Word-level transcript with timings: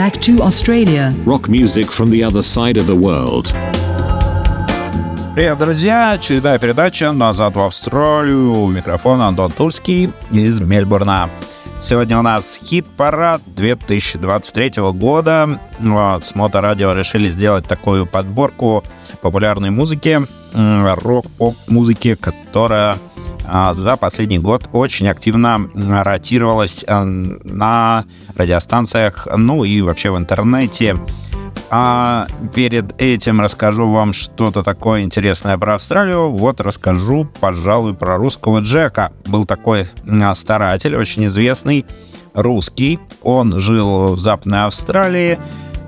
Back 0.00 0.18
to 0.22 0.40
Australia. 0.40 1.12
Rock 1.26 1.50
music 1.50 1.90
from 1.90 2.08
the 2.08 2.24
other 2.24 2.42
side 2.42 2.78
of 2.78 2.86
the 2.86 2.96
world. 2.96 3.52
Привет, 5.34 5.58
друзья! 5.58 6.12
Очередная 6.12 6.58
передача 6.58 7.12
«Назад 7.12 7.54
в 7.54 7.60
Австралию». 7.60 8.62
У 8.62 8.66
микрофона 8.66 9.28
Антон 9.28 9.52
Тульский 9.52 10.10
из 10.30 10.58
Мельбурна. 10.58 11.28
Сегодня 11.82 12.18
у 12.18 12.22
нас 12.22 12.58
хит-парад 12.64 13.42
2023 13.54 14.72
года. 14.92 15.60
Вот, 15.78 16.24
с 16.24 16.34
Моторадио 16.34 16.94
решили 16.94 17.28
сделать 17.28 17.66
такую 17.66 18.06
подборку 18.06 18.82
популярной 19.20 19.68
музыки, 19.68 20.22
рок-поп-музыки, 20.54 22.14
которая 22.14 22.96
за 23.74 23.96
последний 23.96 24.38
год 24.38 24.68
очень 24.72 25.08
активно 25.08 25.68
ротировалась 25.74 26.84
а, 26.86 27.04
на 27.04 28.04
радиостанциях, 28.36 29.26
ну 29.36 29.64
и 29.64 29.80
вообще 29.80 30.10
в 30.10 30.16
интернете. 30.16 30.98
А 31.72 32.26
перед 32.54 33.00
этим 33.00 33.40
расскажу 33.40 33.88
вам 33.90 34.12
что-то 34.12 34.62
такое 34.62 35.02
интересное 35.02 35.56
про 35.56 35.76
Австралию. 35.76 36.30
Вот 36.30 36.60
расскажу, 36.60 37.28
пожалуй, 37.40 37.94
про 37.94 38.16
русского 38.16 38.60
Джека. 38.60 39.12
Был 39.26 39.44
такой 39.44 39.88
старатель, 40.34 40.96
очень 40.96 41.26
известный, 41.26 41.86
русский. 42.34 42.98
Он 43.22 43.58
жил 43.58 44.14
в 44.14 44.20
Западной 44.20 44.64
Австралии, 44.64 45.38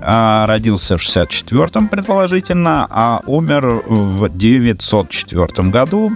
а, 0.01 0.45
родился 0.47 0.97
в 0.97 1.01
64-м, 1.01 1.87
предположительно, 1.87 2.87
а 2.89 3.21
умер 3.25 3.83
в 3.85 4.29
904 4.29 5.69
году, 5.69 6.11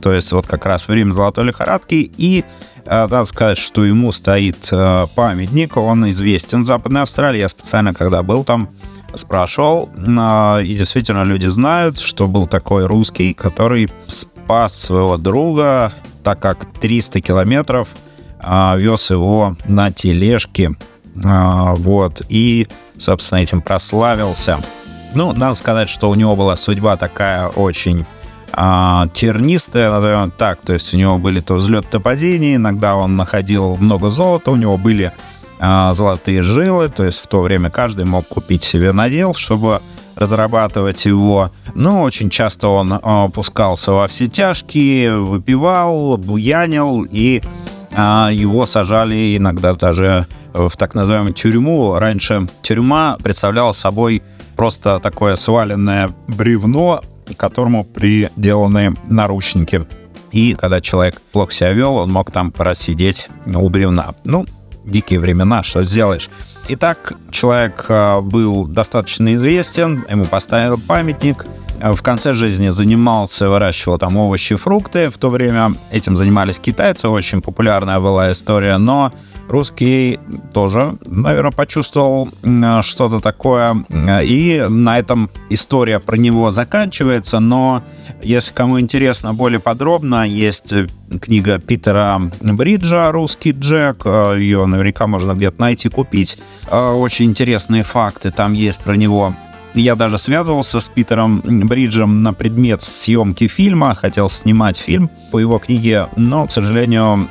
то 0.00 0.12
есть 0.12 0.32
вот 0.32 0.46
как 0.46 0.66
раз 0.66 0.88
время 0.88 1.12
золотой 1.12 1.44
лихорадки, 1.44 2.10
и 2.16 2.44
а, 2.86 3.08
надо 3.08 3.24
сказать, 3.24 3.58
что 3.58 3.84
ему 3.84 4.12
стоит 4.12 4.68
а, 4.72 5.06
памятник, 5.06 5.76
он 5.76 6.10
известен 6.10 6.62
в 6.62 6.66
Западной 6.66 7.02
Австралии, 7.02 7.40
я 7.40 7.48
специально, 7.48 7.94
когда 7.94 8.22
был 8.22 8.44
там, 8.44 8.68
спрашивал, 9.14 9.90
и 9.96 10.74
действительно 10.78 11.24
люди 11.24 11.46
знают, 11.46 11.98
что 11.98 12.28
был 12.28 12.46
такой 12.46 12.86
русский, 12.86 13.34
который 13.34 13.90
спас 14.06 14.76
своего 14.76 15.16
друга, 15.16 15.92
так 16.22 16.38
как 16.38 16.72
300 16.80 17.20
километров 17.20 17.88
вез 18.38 19.10
его 19.10 19.56
на 19.66 19.90
тележке, 19.90 20.76
вот, 21.14 22.22
и 22.28 22.68
собственно, 23.00 23.40
этим 23.40 23.62
прославился. 23.62 24.60
Ну, 25.14 25.32
надо 25.32 25.54
сказать, 25.54 25.88
что 25.88 26.08
у 26.08 26.14
него 26.14 26.36
была 26.36 26.56
судьба 26.56 26.96
такая 26.96 27.48
очень 27.48 28.06
а, 28.62 29.08
тернистая, 29.14 29.90
назовем 29.90 30.30
так. 30.30 30.60
То 30.60 30.74
есть 30.74 30.92
у 30.92 30.98
него 30.98 31.16
были 31.16 31.40
то 31.40 31.54
взлет, 31.54 31.88
то 31.88 31.98
падение. 31.98 32.56
Иногда 32.56 32.94
он 32.94 33.16
находил 33.16 33.78
много 33.78 34.10
золота, 34.10 34.50
у 34.50 34.56
него 34.56 34.76
были 34.76 35.12
а, 35.58 35.94
золотые 35.94 36.42
жилы. 36.42 36.90
То 36.90 37.04
есть 37.04 37.20
в 37.20 37.26
то 37.26 37.40
время 37.40 37.70
каждый 37.70 38.04
мог 38.04 38.28
купить 38.28 38.62
себе 38.62 38.92
надел, 38.92 39.32
чтобы 39.32 39.80
разрабатывать 40.14 41.06
его. 41.06 41.50
Но 41.74 42.02
очень 42.02 42.28
часто 42.28 42.68
он 42.68 42.92
а, 42.92 43.24
опускался 43.24 43.92
во 43.92 44.06
все 44.08 44.28
тяжкие, 44.28 45.16
выпивал, 45.16 46.18
буянил, 46.18 47.06
и 47.10 47.40
а, 47.94 48.28
его 48.30 48.66
сажали 48.66 49.38
иногда 49.38 49.72
даже 49.72 50.26
в 50.52 50.72
так 50.76 50.92
называемую 50.92 51.32
тюрьму. 51.32 51.98
Раньше 51.98 52.46
тюрьма 52.60 53.16
представляла 53.22 53.72
собой 53.72 54.22
просто 54.54 55.00
такое 55.00 55.36
сваленное 55.36 56.10
бревно, 56.28 57.00
которому 57.36 57.84
приделаны 57.84 58.96
наручники. 59.08 59.86
И 60.32 60.54
когда 60.54 60.80
человек 60.80 61.20
плохо 61.32 61.52
себя 61.52 61.72
вел, 61.72 61.96
он 61.96 62.12
мог 62.12 62.30
там 62.30 62.52
просидеть 62.52 63.28
у 63.46 63.68
бревна. 63.68 64.14
Ну, 64.24 64.46
дикие 64.84 65.18
времена, 65.20 65.62
что 65.62 65.84
сделаешь. 65.84 66.30
Итак, 66.68 67.14
человек 67.30 67.86
а, 67.88 68.20
был 68.20 68.66
достаточно 68.66 69.34
известен, 69.34 70.04
ему 70.08 70.24
поставил 70.24 70.78
памятник. 70.78 71.46
В 71.80 72.02
конце 72.02 72.34
жизни 72.34 72.68
занимался, 72.68 73.48
выращивал 73.48 73.98
там 73.98 74.16
овощи, 74.18 74.54
фрукты. 74.56 75.08
В 75.08 75.16
то 75.16 75.30
время 75.30 75.74
этим 75.90 76.16
занимались 76.16 76.58
китайцы, 76.58 77.08
очень 77.08 77.40
популярная 77.40 78.00
была 78.00 78.30
история, 78.30 78.76
но 78.76 79.12
русский 79.50 80.18
тоже, 80.54 80.94
наверное, 81.04 81.50
почувствовал 81.50 82.28
что-то 82.82 83.20
такое. 83.20 83.84
И 84.22 84.64
на 84.68 84.98
этом 84.98 85.30
история 85.50 85.98
про 86.00 86.16
него 86.16 86.50
заканчивается. 86.50 87.40
Но 87.40 87.82
если 88.22 88.52
кому 88.52 88.80
интересно 88.80 89.34
более 89.34 89.60
подробно, 89.60 90.26
есть 90.26 90.72
книга 91.20 91.58
Питера 91.58 92.20
Бриджа 92.40 93.10
«Русский 93.12 93.50
Джек». 93.52 94.06
Ее 94.06 94.66
наверняка 94.66 95.06
можно 95.06 95.34
где-то 95.34 95.60
найти, 95.60 95.88
купить. 95.88 96.38
Очень 96.70 97.26
интересные 97.26 97.82
факты 97.82 98.30
там 98.30 98.52
есть 98.52 98.78
про 98.78 98.94
него. 98.94 99.34
Я 99.72 99.94
даже 99.94 100.18
связывался 100.18 100.80
с 100.80 100.88
Питером 100.88 101.42
Бриджем 101.44 102.24
на 102.24 102.32
предмет 102.32 102.82
съемки 102.82 103.46
фильма, 103.46 103.94
хотел 103.94 104.28
снимать 104.28 104.76
фильм 104.76 105.08
по 105.30 105.38
его 105.38 105.60
книге, 105.60 106.08
но, 106.16 106.46
к 106.46 106.50
сожалению, 106.50 107.28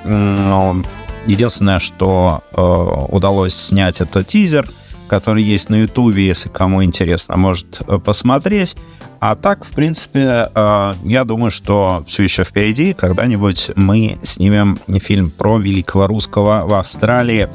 Единственное, 1.29 1.77
что 1.77 2.43
э, 2.53 3.05
удалось 3.15 3.53
снять, 3.53 4.01
это 4.01 4.23
тизер, 4.23 4.67
который 5.07 5.43
есть 5.43 5.69
на 5.69 5.75
Ютубе, 5.75 6.25
если 6.25 6.49
кому 6.49 6.83
интересно, 6.83 7.37
может 7.37 7.81
э, 7.87 7.99
посмотреть. 7.99 8.75
А 9.19 9.35
так, 9.35 9.63
в 9.63 9.69
принципе, 9.69 10.49
э, 10.55 10.93
я 11.03 11.23
думаю, 11.25 11.51
что 11.51 12.03
все 12.07 12.23
еще 12.23 12.43
впереди. 12.43 12.93
Когда-нибудь 12.93 13.69
мы 13.75 14.17
снимем 14.23 14.79
фильм 15.01 15.29
про 15.29 15.59
великого 15.59 16.07
русского 16.07 16.65
в 16.65 16.73
Австралии. 16.73 17.47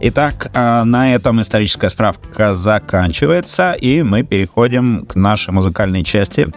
Итак, 0.00 0.50
э, 0.52 0.82
на 0.82 1.14
этом 1.14 1.40
историческая 1.42 1.90
справка 1.90 2.56
заканчивается, 2.56 3.70
и 3.70 4.02
мы 4.02 4.24
переходим 4.24 5.06
к 5.06 5.14
нашей 5.14 5.52
музыкальной 5.52 6.02
части 6.02 6.48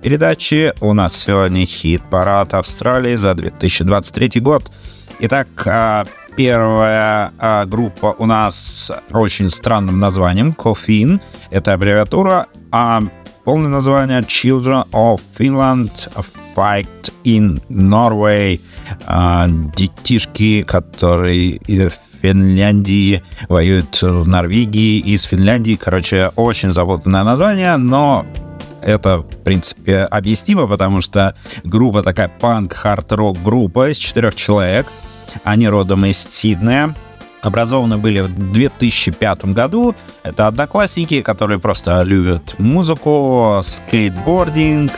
передачи. 0.00 0.72
У 0.80 0.94
нас 0.94 1.14
сегодня 1.14 1.66
хит-парад 1.66 2.54
Австралии 2.54 3.16
за 3.16 3.34
2023 3.34 4.40
год. 4.40 4.70
Итак, 5.20 5.48
а, 5.66 6.04
первая 6.36 7.32
а, 7.38 7.64
группа 7.66 8.14
у 8.18 8.26
нас 8.26 8.90
очень 9.12 9.48
странным 9.48 10.00
названием 10.00 10.54
Coffin. 10.56 11.20
Это 11.50 11.74
аббревиатура, 11.74 12.46
а 12.72 13.02
полное 13.44 13.68
название 13.68 14.20
Children 14.20 14.88
of 14.90 15.20
Finland 15.38 16.08
Fight 16.56 17.12
in 17.24 17.62
Norway. 17.68 18.60
А, 19.06 19.46
детишки, 19.48 20.62
которые 20.62 21.56
из 21.66 21.92
Финляндии 22.20 23.22
воюют 23.48 24.00
в 24.02 24.26
Норвегии, 24.26 24.98
из 24.98 25.22
Финляндии. 25.22 25.78
Короче, 25.80 26.30
очень 26.36 26.72
запутанное 26.72 27.22
название, 27.22 27.76
но 27.76 28.26
это, 28.82 29.18
в 29.18 29.42
принципе, 29.42 30.00
объяснимо, 30.00 30.66
потому 30.66 31.00
что 31.00 31.34
группа 31.64 32.02
такая 32.02 32.28
панк-хард-рок 32.28 33.42
группа 33.42 33.90
из 33.90 33.96
четырех 33.96 34.34
человек. 34.34 34.86
Они 35.44 35.68
родом 35.68 36.04
из 36.04 36.18
Сиднея. 36.18 36.94
Образованы 37.42 37.98
были 37.98 38.20
в 38.20 38.52
2005 38.52 39.44
году. 39.46 39.94
Это 40.22 40.46
одноклассники, 40.46 41.20
которые 41.20 41.58
просто 41.58 42.02
любят 42.02 42.58
музыку, 42.58 43.60
скейтбординг, 43.62 44.92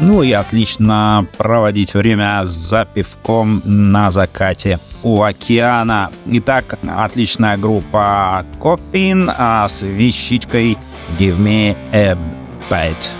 ну 0.00 0.22
и 0.22 0.32
отлично 0.32 1.26
проводить 1.36 1.94
время 1.94 2.42
за 2.44 2.84
пивком 2.84 3.62
на 3.64 4.10
закате 4.10 4.78
у 5.02 5.22
океана. 5.22 6.10
Итак, 6.26 6.78
отличная 6.88 7.56
группа 7.56 8.44
Coffin 8.60 9.32
а 9.36 9.68
с 9.68 9.82
вещичкой 9.82 10.78
Give 11.18 11.38
Me 11.38 11.76
a 11.92 12.16
Bite. 12.70 13.10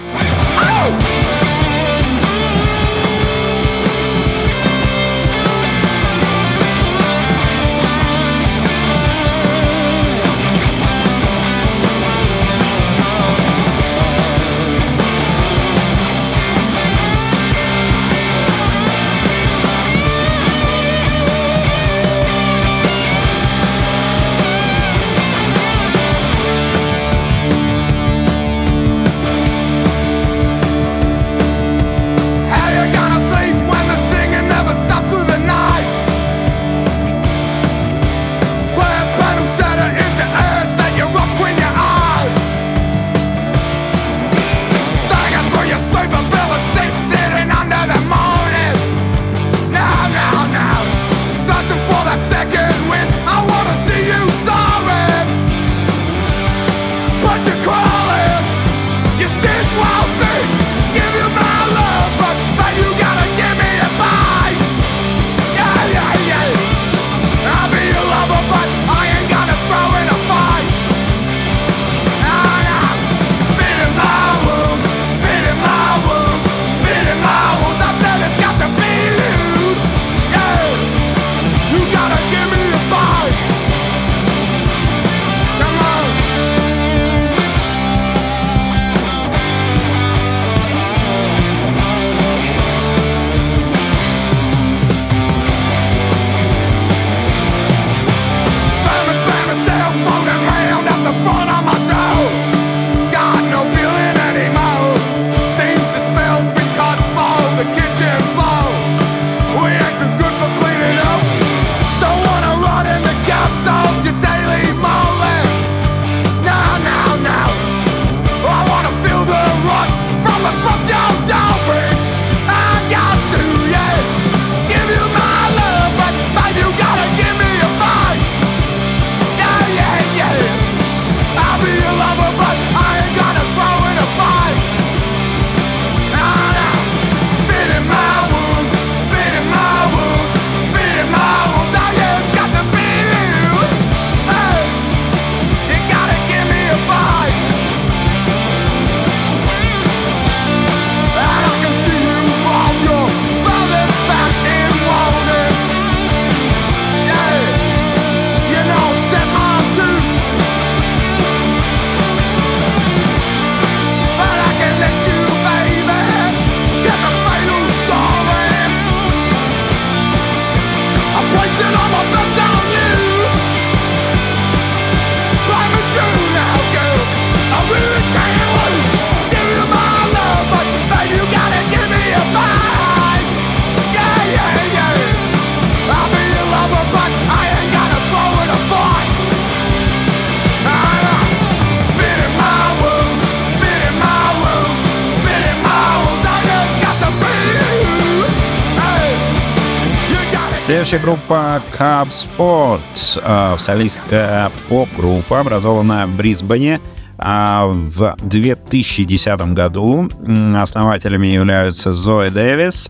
Следующая 200.88 201.04
группа 201.04 201.62
Cub 201.78 202.08
Sport, 202.08 203.20
э, 203.22 203.52
австралийская 203.52 204.50
поп-группа, 204.70 205.40
образованная 205.40 206.06
в 206.06 206.16
Брисбене 206.16 206.80
а 207.18 207.66
в 207.66 208.16
2010 208.22 209.52
году. 209.52 210.08
Основателями 210.56 211.26
являются 211.26 211.92
Зои 211.92 212.30
Дэвис 212.30 212.88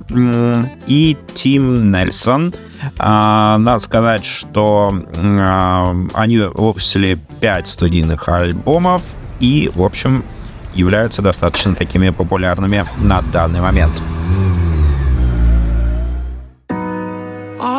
и 0.86 1.16
Тим 1.34 1.90
Нельсон. 1.90 2.54
А, 3.00 3.58
надо 3.58 3.80
сказать, 3.80 4.24
что 4.24 4.94
а, 5.16 5.96
они 6.14 6.38
выпустили 6.38 7.18
5 7.40 7.66
студийных 7.66 8.28
альбомов 8.28 9.02
и, 9.40 9.72
в 9.74 9.82
общем, 9.82 10.24
являются 10.72 11.20
достаточно 11.20 11.74
такими 11.74 12.10
популярными 12.10 12.86
на 12.98 13.22
данный 13.22 13.60
момент. 13.60 14.00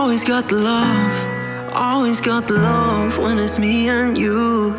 Always 0.10 0.24
got 0.24 0.50
the 0.50 0.56
love, 0.56 1.72
always 1.72 2.20
got 2.20 2.48
the 2.48 2.56
love 2.56 3.20
when 3.20 3.38
it's 3.38 3.60
me 3.60 3.90
and 3.90 4.18
you. 4.18 4.74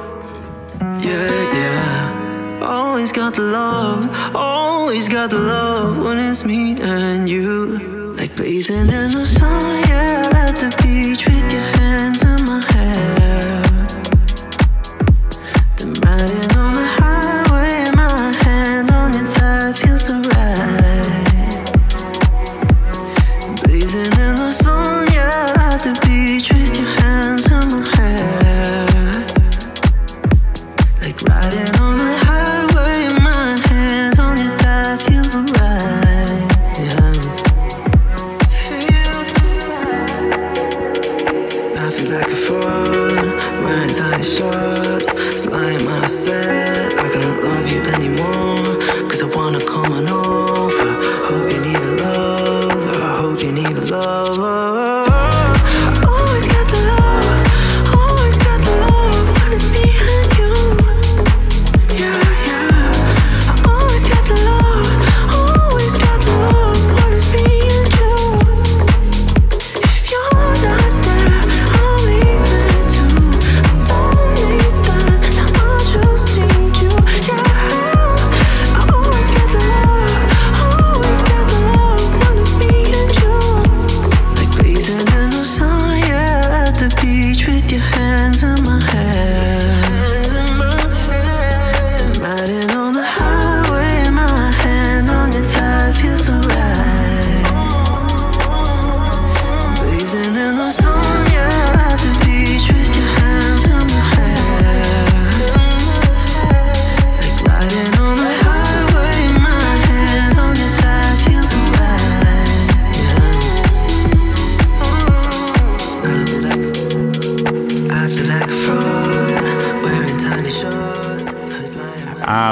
Yeah, 0.81 1.55
yeah. 1.55 2.59
Always 2.61 3.13
got 3.13 3.37
the 3.37 3.43
love, 3.43 4.35
always 4.35 5.09
got 5.09 5.31
the 5.31 5.39
love 5.39 6.03
when 6.03 6.19
it's 6.19 6.45
me 6.45 6.81
and 6.81 7.29
you. 7.29 8.17
Like 8.19 8.35
blazing 8.35 8.89
in 8.89 9.13
the 9.13 9.25
sun, 9.25 9.89
yeah, 9.89 10.49
at 10.49 10.57
the 10.57 10.71
beach 10.83 11.25
with 11.25 11.53
your 11.53 11.63
hands 11.63 11.90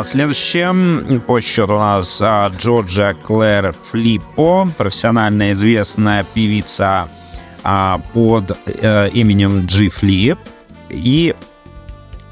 следующим 0.09 1.21
по 1.27 1.41
счету 1.41 1.75
у 1.75 1.79
нас 1.79 2.19
а, 2.23 2.49
Джорджа 2.49 3.13
Клэр 3.13 3.75
Флиппо, 3.91 4.71
профессионально 4.79 5.53
известная 5.53 6.25
певица 6.25 7.09
а, 7.63 8.01
под 8.15 8.57
э, 8.65 9.11
именем 9.11 9.67
G 9.67 9.89
Flip 9.89 10.39
и 10.89 11.35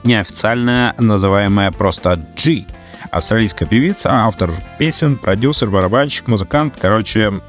неофициально 0.05 0.95
называемая 0.99 1.71
просто 1.71 2.17
G. 2.35 2.65
Австралийская 3.11 3.69
певица, 3.69 4.09
автор 4.11 4.53
песен, 4.79 5.17
продюсер, 5.17 5.69
барабанщик, 5.69 6.29
музыкант, 6.29 6.77
короче, 6.81 7.41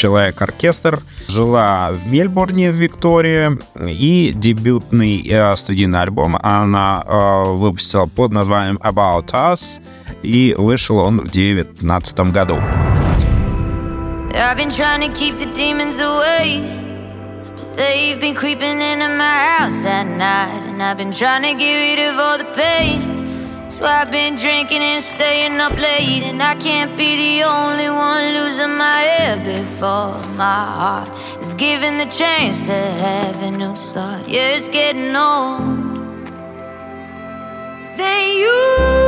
человек-оркестр. 0.00 1.02
Жила 1.28 1.90
в 1.90 2.06
Мельбурне, 2.06 2.72
в 2.72 2.76
Виктории, 2.76 3.58
и 3.86 4.32
дебютный 4.34 5.26
э, 5.28 5.54
студийный 5.56 6.00
альбом 6.00 6.38
она 6.42 7.02
э, 7.04 7.44
выпустила 7.50 8.06
под 8.06 8.32
названием 8.32 8.78
About 8.78 9.26
Us, 9.32 9.80
и 10.22 10.54
вышел 10.56 10.96
он 10.98 11.20
в 11.20 11.30
2019 11.30 12.20
году. 12.32 12.58
I've 14.32 14.56
been 14.56 14.70
trying 14.70 15.00
to 15.00 15.12
keep 15.12 15.36
the 15.38 15.52
demons 15.54 15.98
away. 16.00 16.62
But 17.56 17.76
they've 17.76 18.18
been 18.18 18.34
creeping 18.34 18.80
into 18.80 19.08
my 19.18 19.58
house 19.58 19.84
at 19.84 20.06
night. 20.06 20.62
And 20.70 20.82
I've 20.82 20.96
been 20.96 21.12
trying 21.12 21.42
to 21.42 21.54
get 21.58 21.74
rid 21.74 21.98
of 22.08 22.18
all 22.18 22.38
the 22.38 22.44
pain. 22.54 23.09
So 23.70 23.84
I've 23.84 24.10
been 24.10 24.34
drinking 24.34 24.82
and 24.82 25.00
staying 25.00 25.60
up 25.60 25.72
late. 25.78 26.24
And 26.24 26.42
I 26.42 26.56
can't 26.56 26.96
be 26.98 27.38
the 27.38 27.44
only 27.44 27.88
one 27.88 28.34
losing 28.34 28.76
my 28.76 29.02
head 29.02 29.44
before 29.44 30.20
my 30.34 30.64
heart 30.80 31.08
is 31.40 31.54
given 31.54 31.96
the 31.96 32.06
chance 32.06 32.62
to 32.62 32.72
have 32.72 33.40
a 33.44 33.50
new 33.52 33.76
start. 33.76 34.26
Yeah, 34.28 34.56
it's 34.56 34.68
getting 34.68 35.14
old. 35.14 35.60
Then 37.96 38.36
you, 38.38 38.99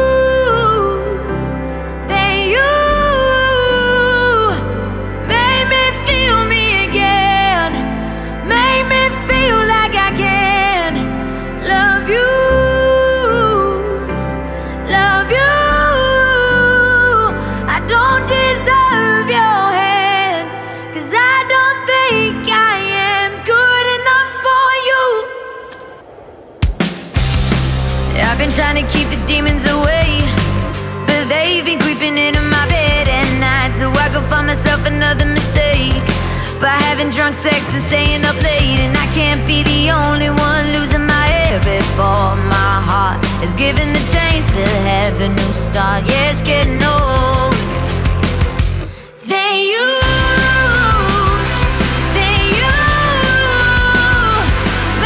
drunk 37.17 37.35
sex 37.35 37.73
and 37.73 37.83
staying 37.83 38.23
up 38.25 38.35
late. 38.43 38.79
And 38.79 38.95
I 38.95 39.05
can't 39.13 39.45
be 39.45 39.63
the 39.63 39.91
only 39.91 40.29
one 40.29 40.71
losing 40.71 41.05
my 41.05 41.27
head 41.27 41.61
before 41.63 42.35
my 42.55 42.75
heart 42.89 43.17
is 43.43 43.53
given 43.55 43.91
the 43.93 44.03
chance 44.13 44.45
to 44.51 44.63
have 44.87 45.19
a 45.21 45.29
new 45.29 45.51
start. 45.51 46.05
Yeah, 46.07 46.31
it's 46.31 46.41
getting 46.41 46.81
old. 46.83 47.53
Then 49.25 49.55
you. 49.71 49.87
then 52.17 52.39
you 52.59 52.73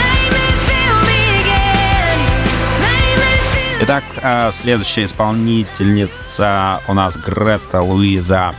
make 0.02 0.30
me 0.38 0.48
feel 0.68 0.98
me 1.10 1.22
again. 1.42 2.18
Make 2.86 3.16
me 3.24 3.32
feel 3.54 3.84
Итак, 3.84 4.04
а, 4.22 4.52
следующая 4.52 5.06
исполнительница 5.06 6.82
у 6.88 6.94
нас 6.94 7.16
Грета 7.18 7.82
Луиза 7.82 8.54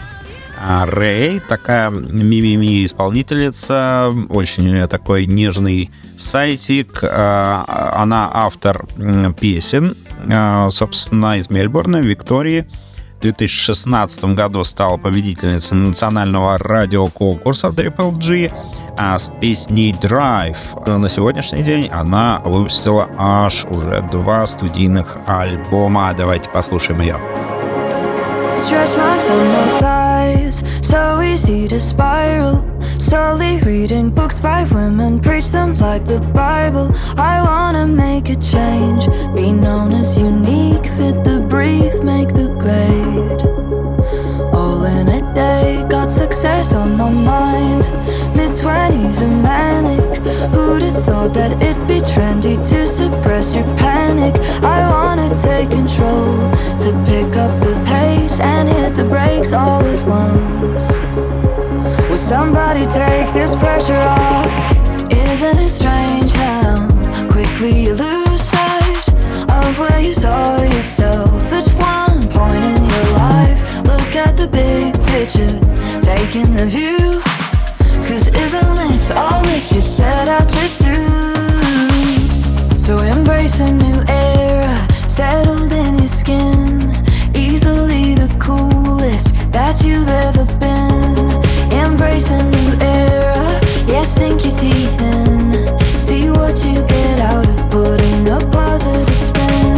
А, 0.59 0.85
Рэй, 0.85 1.39
такая 1.39 1.89
мимими 1.89 2.85
исполнительница, 2.85 4.11
очень 4.29 4.67
у 4.69 4.73
нее 4.73 4.87
такой 4.87 5.25
нежный 5.25 5.91
сайтик. 6.17 6.99
А, 7.03 7.93
Она 7.95 8.29
автор 8.33 8.85
песен, 9.39 9.95
а, 10.31 10.69
собственно, 10.69 11.37
из 11.37 11.49
Мельбурна, 11.49 11.97
Виктории. 11.97 12.67
в 13.17 13.21
2016 13.21 14.35
году 14.35 14.63
стала 14.63 14.97
победительницей 14.97 15.75
национального 15.77 16.57
радиоконкурса 16.57 17.67
Triple 17.67 18.15
G, 18.17 18.51
а 18.97 19.17
с 19.17 19.31
песней 19.41 19.91
Drive 19.93 20.57
на 20.97 21.09
сегодняшний 21.09 21.63
день 21.63 21.87
она 21.91 22.41
выпустила 22.45 23.09
аж 23.17 23.65
уже 23.65 24.07
два 24.11 24.45
студийных 24.47 25.17
альбома. 25.27 26.13
Давайте 26.15 26.49
послушаем 26.49 27.01
ее. 27.01 27.17
Thighs, 30.61 30.87
so 30.87 31.21
easy 31.21 31.67
to 31.67 31.79
spiral. 31.79 32.63
Slowly 32.99 33.59
reading 33.59 34.09
books 34.09 34.39
by 34.39 34.65
women, 34.71 35.19
preach 35.19 35.49
them 35.49 35.75
like 35.75 36.05
the 36.05 36.19
Bible. 36.33 36.91
I 37.17 37.41
wanna 37.41 37.87
make 37.87 38.29
a 38.29 38.35
change, 38.35 39.07
be 39.35 39.53
known 39.53 39.93
as 39.93 40.19
unique, 40.19 40.85
fit 40.85 41.23
the 41.23 41.45
brief, 41.49 42.03
make 42.03 42.29
the 42.29 42.49
grade. 42.59 43.41
All 44.53 44.83
in 44.85 45.07
a 45.07 45.33
day, 45.33 45.85
got 45.89 46.11
success 46.11 46.73
on 46.73 46.97
my 46.97 47.11
mind. 47.11 47.89
Mid 48.35 48.57
20s 48.57 49.21
and 49.21 49.41
manic. 49.41 50.17
Who'd 50.53 50.83
have 50.83 51.03
thought 51.05 51.33
that 51.33 51.51
it'd 51.61 51.87
be 51.87 52.01
trendy 52.01 52.55
to 52.69 52.87
suppress 52.87 53.55
your 53.55 53.65
panic? 53.77 54.35
I 54.63 54.79
wanna 54.89 55.29
take 55.39 55.69
control, 55.71 56.35
to 56.79 56.91
pick 57.05 57.35
up 57.35 57.56
all 59.53 59.81
at 59.81 60.07
once. 60.07 60.91
Would 62.09 62.19
somebody 62.19 62.85
take 62.85 63.31
this 63.33 63.55
pressure 63.55 63.95
off? 63.95 64.51
Isn't 65.11 65.59
it 65.59 65.69
strange 65.69 66.31
how 66.33 66.87
quickly 67.29 67.83
you 67.83 67.93
lose 67.93 68.41
sight 68.41 69.07
of 69.49 69.79
where 69.79 70.01
you 70.01 70.13
saw 70.13 70.61
yourself 70.63 71.53
at 71.53 71.67
one 71.75 72.21
point 72.29 72.65
in 72.65 72.83
your 72.93 73.09
life? 73.23 73.61
Look 73.85 74.15
at 74.15 74.35
the 74.35 74.47
big 74.47 74.93
picture, 75.13 75.59
taking 76.01 76.53
the 76.53 76.65
view. 76.65 77.21
Cause 78.07 78.27
isn't 78.27 78.75
this 78.75 79.11
all 79.11 79.41
that 79.43 79.71
you 79.71 79.81
set 79.81 80.27
out 80.27 80.49
to 80.49 80.67
do? 80.83 82.77
So 82.77 82.99
embrace 82.99 83.59
a 83.59 83.71
new 83.71 84.03
era, 84.07 84.87
settled 85.07 85.71
in 85.71 85.86
that 89.67 89.83
you've 89.83 90.07
ever 90.07 90.45
been. 90.63 91.27
Embrace 91.83 92.31
a 92.31 92.41
new 92.55 92.71
era, 92.79 93.35
yeah, 93.85 94.03
sink 94.03 94.45
your 94.45 94.55
teeth 94.55 95.01
in. 95.01 95.67
See 95.99 96.29
what 96.29 96.55
you 96.63 96.75
get 96.87 97.19
out 97.19 97.45
of 97.45 97.59
putting 97.69 98.23
a 98.31 98.39
positive 98.47 99.19
spin. 99.29 99.75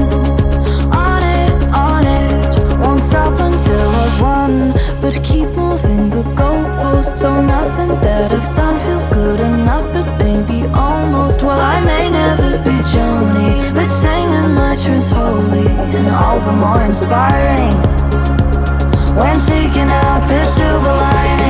On 0.94 1.22
it, 1.42 1.54
on 1.74 2.04
it, 2.06 2.80
won't 2.80 3.02
stop 3.02 3.34
until 3.40 3.90
I've 4.06 4.22
won. 4.22 4.54
But 5.02 5.14
keep 5.24 5.50
moving 5.58 6.12
the 6.12 6.24
goalposts, 6.38 7.18
so 7.18 7.42
nothing 7.42 7.90
that 8.06 8.32
I've 8.32 8.54
done 8.56 8.78
feels 8.78 9.10
good 9.10 9.40
enough. 9.40 9.86
But 9.92 10.06
maybe 10.20 10.68
almost, 10.68 11.42
well, 11.42 11.60
I 11.60 11.82
may 11.82 12.12
never 12.12 12.62
be 12.64 12.78
Joni, 12.94 13.74
but 13.74 13.90
singing 13.90 14.54
my 14.54 14.76
truth's 14.76 15.10
holy 15.10 15.68
and 15.98 16.08
all 16.10 16.40
the 16.42 16.54
more 16.54 16.82
inspiring. 16.84 17.99
When 19.16 19.40
seeking 19.40 19.90
out 19.90 20.28
the 20.30 20.44
silver 20.46 20.94
lining, 20.94 21.49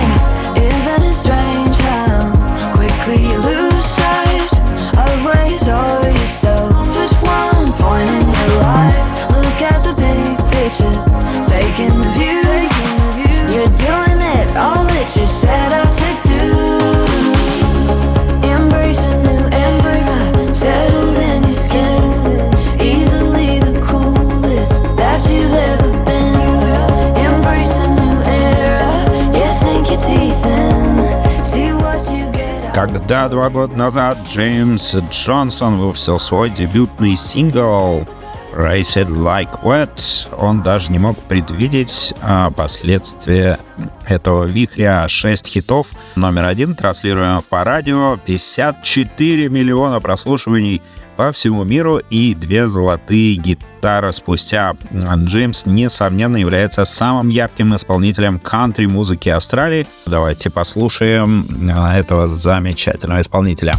Когда 33.09 33.27
два 33.27 33.49
года 33.49 33.75
назад 33.75 34.19
Джеймс 34.29 34.93
Джонсон 35.09 35.79
выпустил 35.79 36.19
свой 36.19 36.51
дебютный 36.51 37.15
сингл 37.15 38.07
Race 38.55 38.93
It 38.97 39.07
Like 39.07 39.63
Wet, 39.63 40.27
он 40.37 40.61
даже 40.61 40.91
не 40.91 40.99
мог 40.99 41.17
предвидеть 41.17 42.13
а, 42.21 42.51
последствия 42.51 43.57
этого 44.09 44.45
вихря. 44.45 45.07
Шесть 45.07 45.47
хитов, 45.47 45.87
номер 46.15 46.45
один, 46.45 46.75
транслируемых 46.75 47.45
по 47.45 47.63
радио, 47.63 48.17
54 48.25 49.49
миллиона 49.49 49.99
прослушиваний 49.99 50.81
по 51.19 51.33
всему 51.33 51.65
миру 51.65 51.97
и 52.09 52.33
две 52.33 52.69
золотые 52.69 53.35
гитары 53.35 54.13
спустя. 54.13 54.77
Джеймс, 54.93 55.65
несомненно, 55.65 56.37
является 56.37 56.85
самым 56.85 57.27
ярким 57.27 57.75
исполнителем 57.75 58.39
кантри-музыки 58.39 59.27
Австралии. 59.27 59.85
Давайте 60.05 60.49
послушаем 60.49 61.45
а, 61.75 61.97
этого 61.97 62.27
замечательного 62.27 63.19
исполнителя. 63.19 63.73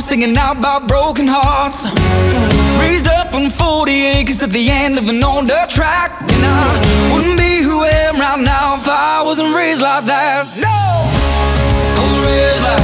Songs, 0.00 0.08
singing 0.08 0.36
out 0.36 0.56
about 0.58 0.86
broken 0.86 1.26
hearts. 1.28 1.84
Raised 2.80 3.08
up 3.08 3.34
on 3.34 3.50
40 3.50 3.92
acres 3.92 4.42
at 4.42 4.50
the 4.50 4.70
end 4.70 4.98
of 4.98 5.08
an 5.08 5.22
old 5.24 5.48
track. 5.68 6.10
And 6.32 6.44
I 6.44 7.12
wouldn't 7.12 7.38
be 7.38 7.62
who 7.62 7.82
I 7.84 7.90
am 8.08 8.16
right 8.16 8.40
now 8.40 8.76
if 8.76 8.88
I 8.88 9.22
wasn't 9.24 9.54
raised 9.54 9.80
like 9.80 10.04
that. 10.06 10.46
No! 10.56 10.68
I 10.68 12.02
was 12.02 12.26
raised 12.26 12.62
like 12.62 12.77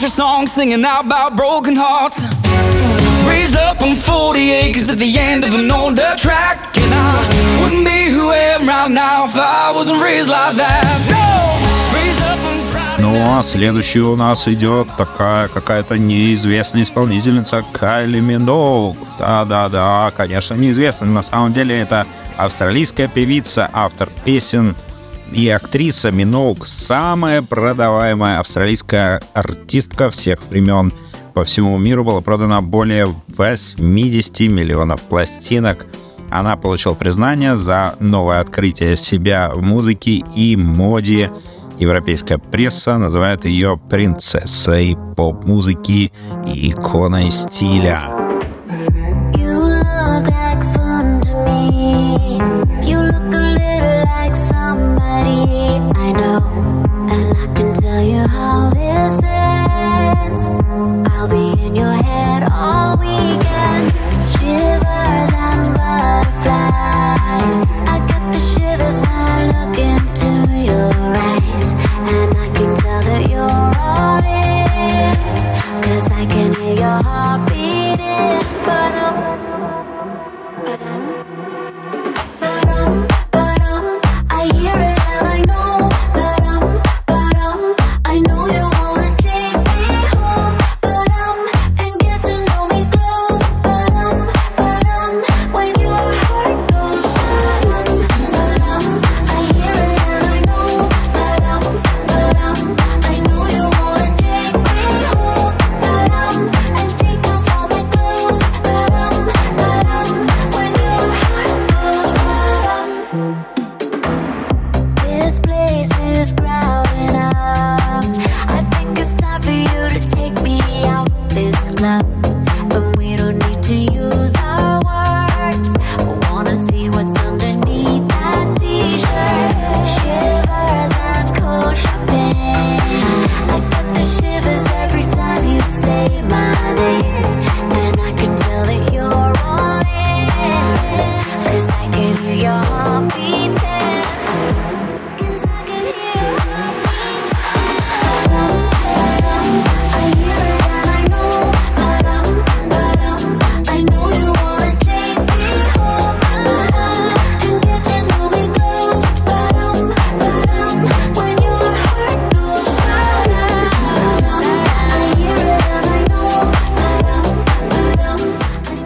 country 0.00 0.16
songs, 0.16 0.50
singing 0.50 0.82
out 0.82 1.04
about 1.04 1.36
broken 1.36 1.76
hearts. 1.76 2.22
Raised 3.28 3.54
up 3.54 3.82
on 3.82 3.94
40 3.94 4.50
acres 4.50 4.88
at 4.88 4.98
the 4.98 5.18
end 5.18 5.44
of 5.44 5.52
an 5.54 5.70
old 5.70 5.96
dirt 5.96 6.16
track. 6.16 6.74
And 6.78 6.94
I 6.94 7.60
wouldn't 7.60 7.84
be 7.84 8.08
who 8.08 8.30
I 8.30 8.56
am 8.56 8.66
right 8.66 8.90
now 8.90 9.26
if 9.26 9.36
I 9.36 9.70
wasn't 9.74 10.00
raised 10.02 10.30
like 10.30 10.56
that. 10.56 10.86
No! 11.10 11.30
Ну 12.98 13.38
а 13.38 13.42
следующий 13.42 14.00
у 14.00 14.16
нас 14.16 14.48
идет 14.48 14.88
такая 14.96 15.48
какая-то 15.48 15.98
неизвестная 15.98 16.82
исполнительница 16.82 17.62
Кайли 17.72 18.20
Миноуг. 18.20 18.96
Да-да-да, 19.18 20.12
конечно, 20.16 20.54
неизвестная. 20.54 21.10
На 21.10 21.22
самом 21.22 21.52
деле 21.52 21.78
это 21.78 22.06
австралийская 22.38 23.08
певица, 23.08 23.68
автор 23.72 24.08
песен 24.24 24.76
и 25.32 25.48
актриса 25.48 26.10
Миноуг. 26.10 26.66
Самая 26.66 27.42
продаваемая 27.42 28.40
австралийская 28.40 29.22
артистка 29.34 30.10
всех 30.10 30.40
времен. 30.48 30.92
По 31.34 31.44
всему 31.44 31.78
миру 31.78 32.04
было 32.04 32.20
продано 32.20 32.60
более 32.62 33.06
80 33.28 34.40
миллионов 34.40 35.00
пластинок. 35.02 35.86
Она 36.30 36.56
получила 36.56 36.94
признание 36.94 37.56
за 37.56 37.94
новое 38.00 38.40
открытие 38.40 38.96
себя 38.96 39.50
в 39.54 39.62
музыке 39.62 40.22
и 40.34 40.56
моде. 40.56 41.30
Европейская 41.78 42.38
пресса 42.38 42.98
называет 42.98 43.44
ее 43.44 43.80
принцессой 43.88 44.96
поп-музыки 45.16 46.12
и 46.46 46.70
иконой 46.70 47.30
стиля. 47.30 48.29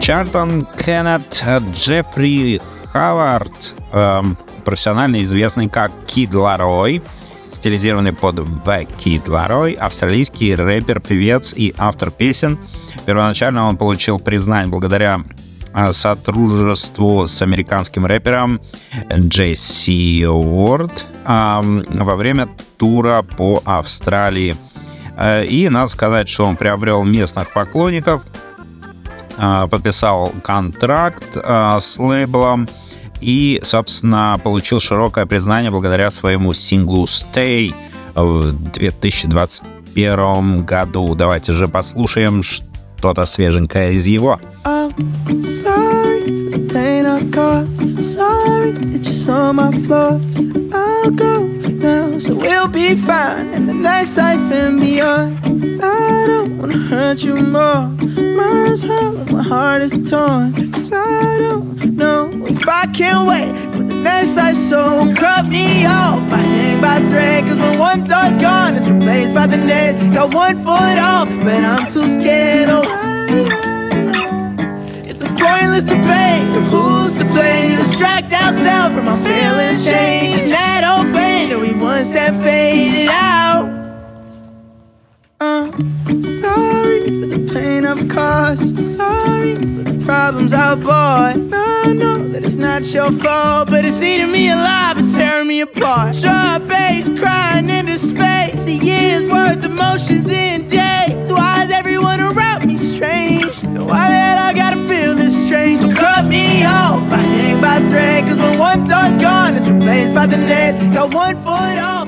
Чартон 0.05 0.67
Кеннет 0.77 1.43
Джеффри 1.73 2.61
Хавард, 2.93 3.73
эм, 3.91 4.37
профессионально 4.63 5.23
известный 5.23 5.67
как 5.67 5.91
Кид 6.05 6.31
Ларой, 6.35 7.01
стилизированный 7.51 8.13
под 8.13 8.37
Kid 8.37 9.25
Laroi, 9.25 9.73
австралийский 9.73 10.53
рэпер, 10.53 10.99
певец 10.99 11.55
и 11.57 11.73
автор 11.79 12.11
песен. 12.11 12.59
Первоначально 13.07 13.67
он 13.67 13.77
получил 13.77 14.19
признание 14.19 14.69
благодаря 14.69 15.21
э, 15.73 15.91
сотрудничеству 15.91 17.25
с 17.25 17.41
американским 17.41 18.05
рэпером 18.05 18.61
Джесси 19.11 20.23
Уорд 20.27 21.03
эм, 21.25 21.83
во 21.89 22.15
время 22.15 22.49
тура 22.77 23.23
по 23.23 23.63
Австралии. 23.65 24.55
Э, 25.17 25.43
И 25.47 25.67
надо 25.67 25.87
сказать, 25.87 26.29
что 26.29 26.45
он 26.45 26.57
приобрел 26.57 27.03
местных 27.03 27.51
поклонников, 27.53 28.21
а, 28.21 28.44
подписал 29.37 30.31
контракт 30.43 31.25
а, 31.35 31.79
с 31.81 31.97
лейблом 31.99 32.67
и, 33.21 33.59
собственно, 33.63 34.39
получил 34.43 34.79
широкое 34.79 35.25
признание 35.25 35.71
благодаря 35.71 36.11
своему 36.11 36.53
синглу 36.53 37.05
Stay 37.05 37.73
в 38.13 38.51
2021 38.71 40.65
году. 40.65 41.15
Давайте 41.15 41.53
же 41.53 41.67
послушаем 41.67 42.43
что-то 42.43 43.25
свеженькое 43.25 43.93
из 43.93 44.05
его. 44.07 44.39
Sorry. 48.01 48.55
I 55.81 56.25
don't 56.27 56.57
wanna 56.57 56.77
hurt 56.77 57.23
you 57.23 57.35
more. 57.35 58.14
Mine's 58.75 58.91
hollow, 58.91 59.23
my 59.31 59.41
heart 59.41 59.81
is 59.83 60.09
torn. 60.09 60.51
Cause 60.73 60.91
I 60.91 61.37
don't 61.39 61.95
know 61.95 62.29
if 62.45 62.67
I 62.67 62.85
can 62.87 63.25
wait 63.25 63.57
for 63.71 63.83
the 63.83 63.95
next 64.03 64.35
life, 64.35 64.57
so 64.57 65.13
cut 65.15 65.47
me 65.47 65.85
off. 65.85 66.19
I 66.29 66.39
hang 66.39 66.81
by 66.81 66.99
thread, 67.09 67.45
cause 67.45 67.57
when 67.57 67.79
one 67.79 68.05
thought's 68.05 68.37
gone, 68.37 68.75
it's 68.75 68.89
replaced 68.89 69.33
by 69.33 69.47
the 69.47 69.55
next. 69.55 69.99
Got 70.13 70.33
one 70.33 70.57
foot 70.57 70.99
off, 70.99 71.29
but 71.45 71.63
I'm 71.63 71.87
too 71.87 72.05
scared. 72.19 72.67
Oh, 72.69 72.83
it's 75.07 75.21
a 75.21 75.27
pointless 75.27 75.85
debate 75.85 76.57
of 76.59 76.67
who's 76.67 77.15
to 77.19 77.23
blame. 77.31 77.79
Distract 77.79 78.33
ourselves 78.33 78.93
from 78.93 79.07
our 79.07 79.17
feelings 79.23 79.85
change. 79.85 80.35
And 80.35 80.51
that 80.51 80.83
old 80.83 81.07
flame 81.13 81.47
that 81.47 81.61
we 81.61 81.71
once 81.79 82.13
had 82.13 82.35
faded 82.43 83.07
out. 83.09 83.71
I'm 85.39 85.94
sorry 86.05 87.07
for 87.19 87.27
the 87.27 87.51
pain 87.53 87.85
I've 87.85 88.07
caused. 88.07 88.77
Sorry 88.79 89.55
for 89.55 89.83
the 89.83 90.03
problems 90.05 90.53
oh 90.53 90.57
I 90.57 90.75
brought. 90.75 91.35
I 91.53 91.93
know 91.93 92.27
that 92.29 92.43
it's 92.43 92.55
not 92.55 92.83
your 92.93 93.11
fault, 93.11 93.69
but 93.69 93.85
it's 93.85 94.03
eating 94.03 94.31
me 94.31 94.49
alive 94.49 94.97
and 94.97 95.11
tearing 95.13 95.47
me 95.47 95.61
apart. 95.61 96.15
Sharp 96.15 96.67
bass 96.67 97.09
crying 97.19 97.69
into 97.69 97.97
space. 97.97 98.67
A 98.67 98.73
year's 98.73 99.23
worth 99.23 99.65
of 99.65 99.71
emotions 99.71 100.31
in 100.31 100.67
days. 100.67 101.29
Why 101.29 101.63
is 101.65 101.71
everyone 101.71 102.19
around 102.19 102.65
me 102.65 102.77
strange? 102.77 103.55
Why 103.63 104.24
strange, 105.45 105.79
so 105.79 105.89
cut 105.93 106.25
me 106.25 106.63
off. 106.65 107.01
I 107.11 107.17
hang 107.17 107.61
by 107.61 107.77
thread, 107.89 108.23
cause 108.27 108.39
when 108.39 108.57
one 108.57 108.87
thought's 108.89 109.17
gone, 109.17 109.55
it's 109.55 109.67
replaced 109.69 110.13
by 110.13 110.25
the 110.25 110.37
next. 110.37 110.77
Got 110.93 111.13
one 111.13 111.35
foot 111.45 111.77
off. 111.79 112.07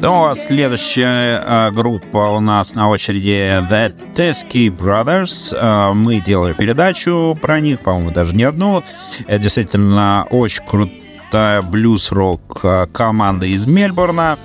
Ну, 0.00 0.26
а 0.26 0.36
следующая 0.36 1.42
э, 1.42 1.70
группа 1.70 2.18
у 2.36 2.40
нас 2.40 2.74
на 2.74 2.90
очереди 2.90 3.62
The 3.70 3.94
Teskey 4.14 4.68
Brothers. 4.68 5.56
Э, 5.56 5.92
мы 5.94 6.20
делали 6.20 6.52
передачу 6.52 7.36
про 7.40 7.60
них, 7.60 7.80
по-моему, 7.80 8.10
даже 8.10 8.34
не 8.34 8.44
одну. 8.44 8.82
Это 9.26 9.38
действительно 9.38 10.26
очень 10.30 10.62
крутая 10.64 11.62
блюз-рок 11.62 12.92
команда 12.92 13.46
из 13.46 13.66
Мельбурна, 13.66 14.36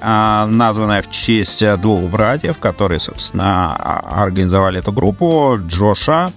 э, 0.00 0.46
названная 0.46 1.02
в 1.02 1.10
честь 1.10 1.64
двух 1.80 2.02
братьев, 2.02 2.58
которые, 2.58 3.00
собственно, 3.00 3.74
организовали 3.74 4.78
эту 4.78 4.92
группу. 4.92 5.58
Джоша 5.66 6.30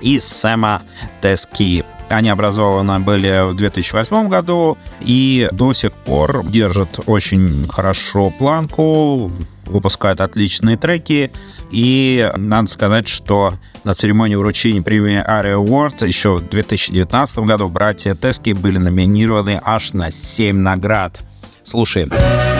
и 0.00 0.18
Сэма 0.18 0.82
Тески. 1.20 1.84
Они 2.08 2.28
образованы 2.28 2.98
были 2.98 3.50
в 3.50 3.54
2008 3.54 4.28
году 4.28 4.76
и 5.00 5.48
до 5.52 5.72
сих 5.72 5.92
пор 5.92 6.44
держат 6.44 6.98
очень 7.06 7.68
хорошо 7.68 8.30
планку, 8.30 9.30
выпускают 9.66 10.20
отличные 10.20 10.76
треки. 10.76 11.30
И 11.70 12.28
надо 12.36 12.68
сказать, 12.68 13.06
что 13.06 13.54
на 13.84 13.94
церемонии 13.94 14.34
вручения 14.34 14.82
премии 14.82 15.22
Ари 15.24 15.54
Award 15.54 16.04
еще 16.06 16.36
в 16.36 16.48
2019 16.48 17.38
году 17.40 17.68
братья 17.68 18.14
Тески 18.14 18.54
были 18.54 18.78
номинированы 18.78 19.60
аж 19.64 19.92
на 19.92 20.10
7 20.10 20.56
наград. 20.56 21.20
Слушаем. 21.62 22.08
Слушаем. 22.08 22.59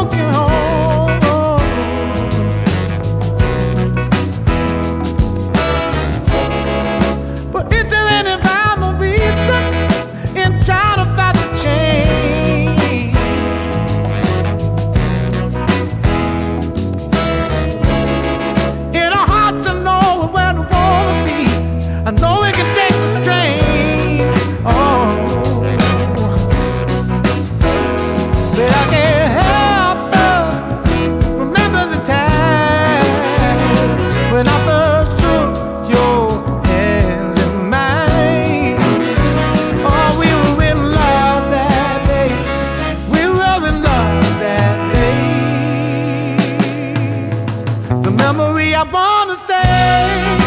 I 48.73 48.83
wanna 48.83 49.35
stay. 49.35 50.40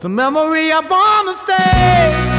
For 0.00 0.08
memory, 0.08 0.72
I 0.72 0.80
born 0.80 1.26
to 1.26 1.34
stay. 1.34 2.30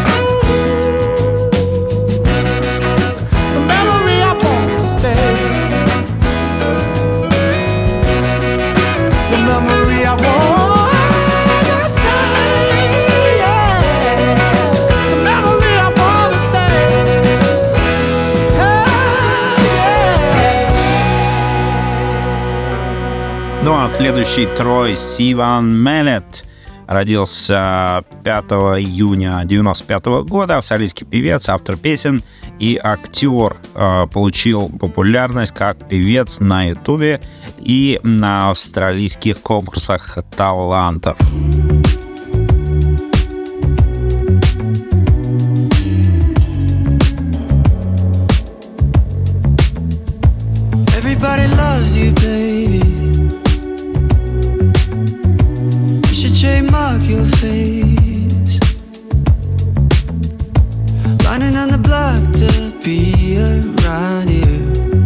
Ну 23.63 23.75
а 23.75 23.87
следующий 23.95 24.47
Трой 24.57 24.95
Сиван 24.95 25.77
Мелет– 25.83 26.43
родился 26.91 28.03
5 28.23 28.45
июня 28.79 29.39
1995 29.39 30.05
года, 30.27 30.57
австралийский 30.57 31.05
певец, 31.05 31.47
автор 31.47 31.77
песен 31.77 32.21
и 32.59 32.79
актер. 32.81 33.57
Э, 33.75 34.07
получил 34.11 34.69
популярность 34.69 35.53
как 35.53 35.87
певец 35.87 36.39
на 36.39 36.69
Ютубе 36.69 37.21
и 37.59 37.99
на 38.03 38.49
австралийских 38.51 39.41
конкурсах 39.41 40.17
талантов. 40.35 41.17
Everybody 50.97 51.47
loves 51.55 51.95
you, 51.95 52.13
baby. 52.15 52.30
Lining 61.31 61.55
on 61.55 61.69
the 61.69 61.77
block 61.77 62.21
to 62.41 62.51
be 62.83 63.37
around 63.39 64.29
you. 64.29 65.05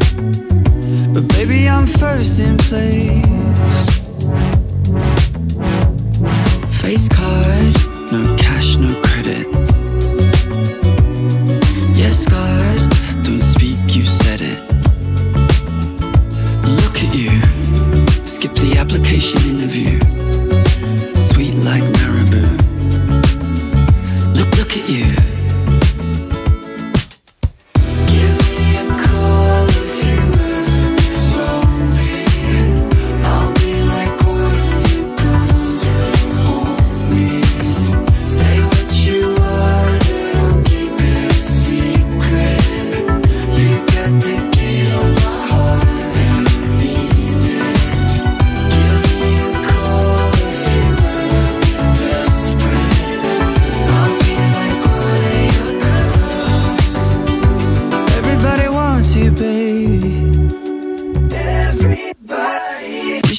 But 1.14 1.28
baby, 1.28 1.70
I'm 1.70 1.86
first 1.86 2.40
in 2.40 2.58
place. 2.58 4.00
Face 6.82 7.08
card, 7.10 7.75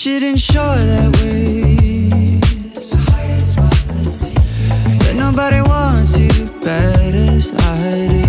should 0.07 0.23
ensure 0.23 0.63
that 0.63 1.11
ways. 1.17 2.41
That 5.01 5.17
nobody 5.17 5.61
wants 5.63 6.17
you 6.17 6.47
bad 6.61 7.13
as 7.13 7.53
I 7.53 8.07
do. 8.07 8.26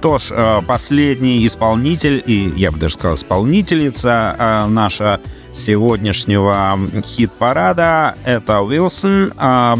Что 0.00 0.16
ж, 0.16 0.30
э, 0.30 0.62
последний 0.66 1.46
исполнитель, 1.46 2.22
и 2.26 2.50
я 2.56 2.70
бы 2.70 2.78
даже 2.78 2.94
сказал 2.94 3.16
исполнительница 3.16 4.34
э, 4.38 4.66
наша 4.68 5.20
сегодняшнего 5.52 6.78
хит-парада, 7.04 8.14
это 8.24 8.62
Уилсон. 8.62 9.34
А, 9.36 9.78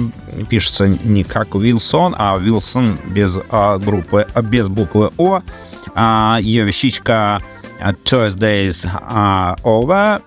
Пишется 0.51 0.89
не 0.89 1.25
как 1.25 1.55
Уилсон, 1.55 2.15
а 2.19 2.37
Уилсон 2.37 2.99
без 3.07 3.39
группы, 3.83 4.27
без 4.43 4.69
буквы 4.69 5.11
О. 5.17 5.41
Ее 6.41 6.65
вещичка 6.65 7.41
Thursdays 8.05 8.87
are 9.11 9.57
Over. 9.63 10.21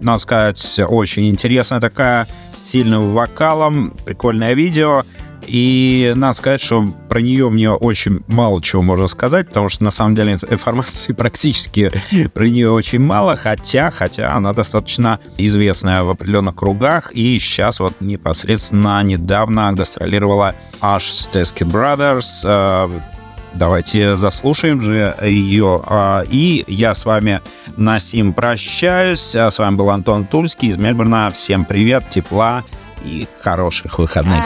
Надо 0.00 0.18
сказать, 0.18 0.80
очень 0.86 1.28
интересная 1.28 1.80
такая, 1.80 2.28
сильным 2.62 3.14
вокалом, 3.14 3.94
прикольное 4.04 4.54
видео. 4.54 5.02
И 5.46 6.12
надо 6.16 6.36
сказать, 6.36 6.60
что 6.60 6.86
про 7.08 7.20
нее 7.20 7.48
мне 7.50 7.70
очень 7.70 8.20
мало 8.26 8.60
чего 8.62 8.82
можно 8.82 9.08
сказать, 9.08 9.48
потому 9.48 9.68
что 9.68 9.84
на 9.84 9.90
самом 9.90 10.14
деле 10.14 10.32
информации 10.32 11.12
практически 11.16 11.90
про 12.34 12.48
нее 12.48 12.70
очень 12.70 13.00
мало, 13.00 13.36
хотя, 13.36 13.90
хотя 13.90 14.34
она 14.34 14.52
достаточно 14.52 15.20
известная 15.38 16.02
в 16.02 16.10
определенных 16.10 16.56
кругах, 16.56 17.12
и 17.12 17.38
сейчас 17.38 17.80
вот 17.80 17.94
непосредственно 18.00 19.02
недавно 19.02 19.72
гастролировала 19.72 20.54
аж 20.80 21.04
с 21.04 21.28
Teskey 21.28 21.70
Brothers, 21.70 22.24
э, 22.44 23.00
Давайте 23.54 24.18
заслушаем 24.18 24.82
же 24.82 25.16
ее. 25.22 25.82
А, 25.86 26.24
И 26.30 26.64
я 26.66 26.94
с 26.94 27.06
вами, 27.06 27.40
Насим, 27.78 28.34
прощаюсь. 28.34 29.34
А 29.34 29.50
С 29.50 29.58
вами 29.58 29.76
был 29.76 29.88
Антон 29.88 30.26
Тульский 30.26 30.68
из 30.68 30.76
Мельбурна. 30.76 31.30
Всем 31.30 31.64
привет, 31.64 32.10
тепла 32.10 32.64
и 33.02 33.26
хороших 33.40 33.98
выходных. 33.98 34.44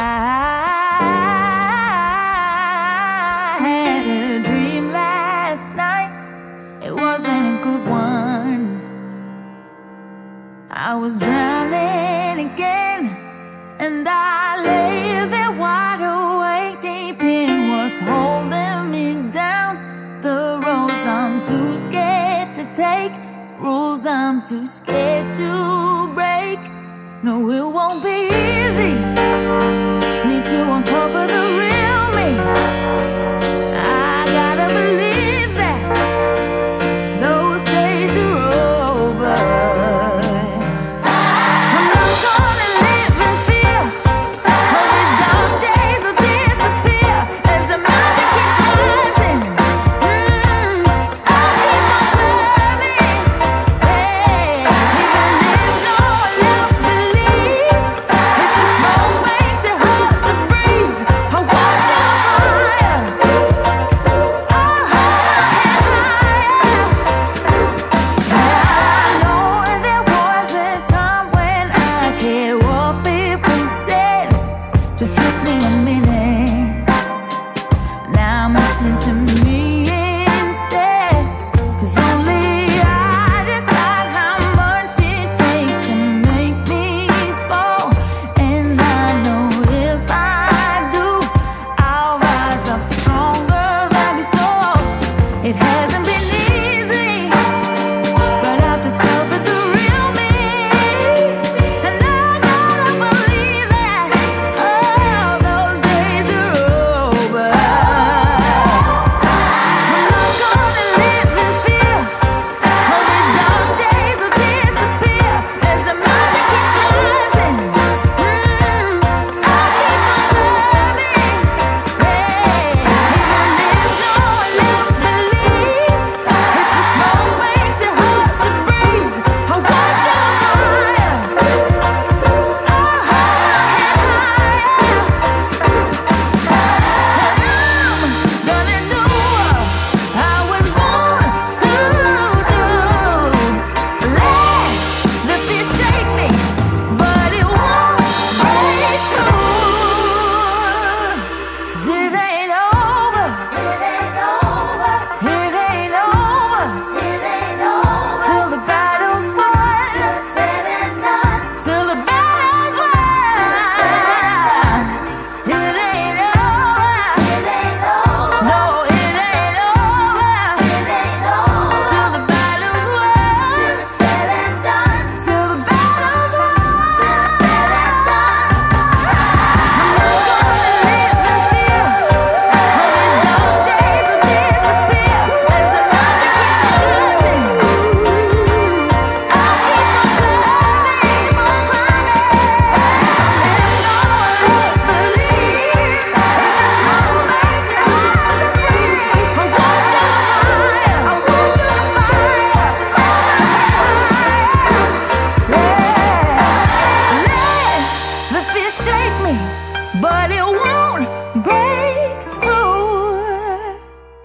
To 22.55 22.65
take, 22.73 23.13
rules 23.59 24.05
I'm 24.07 24.43
too 24.43 24.67
scared 24.67 25.31
to 25.31 26.13
break. 26.15 26.59
No, 27.23 27.51
it 27.51 27.63
won't 27.63 28.03
be 28.03 28.29
easy. 28.29 28.95
Need 30.29 30.45
to 30.45 30.73
uncover 30.75 31.40